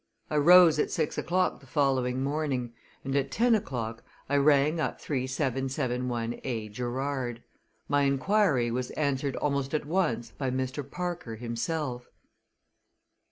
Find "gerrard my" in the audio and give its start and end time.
6.71-8.01